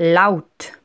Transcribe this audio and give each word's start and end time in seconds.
laut. 0.00 0.79